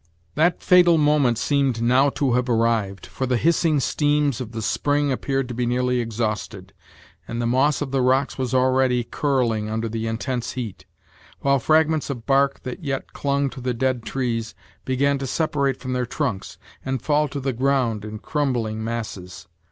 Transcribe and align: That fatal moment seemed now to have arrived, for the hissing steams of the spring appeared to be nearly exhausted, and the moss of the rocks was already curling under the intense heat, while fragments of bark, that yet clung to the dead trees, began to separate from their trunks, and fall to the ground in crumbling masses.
That 0.33 0.63
fatal 0.63 0.97
moment 0.97 1.37
seemed 1.37 1.79
now 1.79 2.09
to 2.09 2.33
have 2.33 2.49
arrived, 2.49 3.05
for 3.05 3.27
the 3.27 3.37
hissing 3.37 3.79
steams 3.79 4.41
of 4.41 4.51
the 4.51 4.63
spring 4.63 5.11
appeared 5.11 5.47
to 5.49 5.53
be 5.53 5.67
nearly 5.67 5.99
exhausted, 5.99 6.73
and 7.27 7.39
the 7.39 7.45
moss 7.45 7.83
of 7.83 7.91
the 7.91 8.01
rocks 8.01 8.35
was 8.35 8.51
already 8.51 9.03
curling 9.03 9.69
under 9.69 9.87
the 9.87 10.07
intense 10.07 10.53
heat, 10.53 10.87
while 11.41 11.59
fragments 11.59 12.09
of 12.09 12.25
bark, 12.25 12.63
that 12.63 12.83
yet 12.83 13.13
clung 13.13 13.47
to 13.51 13.61
the 13.61 13.75
dead 13.75 14.01
trees, 14.01 14.55
began 14.85 15.19
to 15.19 15.27
separate 15.27 15.79
from 15.79 15.93
their 15.93 16.07
trunks, 16.07 16.57
and 16.83 17.03
fall 17.03 17.27
to 17.27 17.39
the 17.39 17.53
ground 17.53 18.03
in 18.03 18.17
crumbling 18.17 18.83
masses. 18.83 19.47